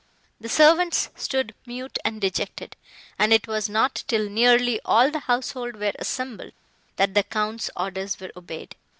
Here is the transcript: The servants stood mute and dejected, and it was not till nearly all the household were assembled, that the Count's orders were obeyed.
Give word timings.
The 0.39 0.49
servants 0.49 1.09
stood 1.15 1.53
mute 1.67 1.99
and 2.03 2.19
dejected, 2.19 2.75
and 3.19 3.31
it 3.31 3.45
was 3.47 3.69
not 3.69 4.03
till 4.07 4.27
nearly 4.29 4.81
all 4.83 5.11
the 5.11 5.19
household 5.19 5.75
were 5.75 5.93
assembled, 5.99 6.53
that 6.95 7.13
the 7.13 7.21
Count's 7.21 7.69
orders 7.77 8.19
were 8.19 8.31
obeyed. 8.35 8.75